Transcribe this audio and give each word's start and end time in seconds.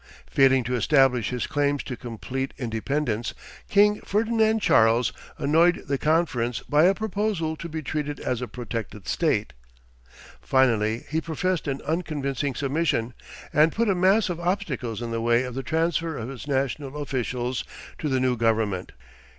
Failing 0.31 0.63
to 0.63 0.73
establish 0.75 1.29
his 1.29 1.45
claims 1.45 1.83
to 1.83 1.95
complete 1.95 2.55
independence, 2.57 3.35
King 3.69 4.01
Ferdinand 4.03 4.59
Charles 4.59 5.13
annoyed 5.37 5.83
the 5.87 5.99
conference 5.99 6.61
by 6.61 6.85
a 6.85 6.95
proposal 6.95 7.55
to 7.57 7.69
be 7.69 7.83
treated 7.83 8.19
as 8.19 8.41
a 8.41 8.47
protected 8.47 9.07
state. 9.07 9.53
Finally 10.41 11.05
he 11.09 11.21
professed 11.21 11.67
an 11.67 11.83
unconvincing 11.83 12.55
submission, 12.55 13.13
and 13.53 13.73
put 13.73 13.89
a 13.89 13.93
mass 13.93 14.27
of 14.27 14.39
obstacles 14.39 15.03
in 15.03 15.11
the 15.11 15.21
way 15.21 15.43
of 15.43 15.53
the 15.53 15.61
transfer 15.61 16.17
of 16.17 16.29
his 16.29 16.47
national 16.47 16.99
officials 16.99 17.63
to 17.99 18.09
the 18.09 18.19
new 18.19 18.35
government. 18.35 18.93